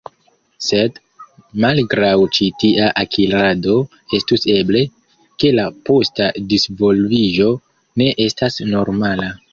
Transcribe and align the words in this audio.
Sed, 0.67 0.95
malgraŭ 1.65 2.13
ĉi 2.37 2.47
tia 2.63 2.87
akirado, 3.03 3.75
estus 4.19 4.47
eble, 4.55 4.83
ke 5.43 5.53
la 5.59 5.67
posta 5.91 6.31
disvolviĝo 6.55 7.51
ne 8.03 8.13
estas 8.29 8.59
normala. 8.77 9.35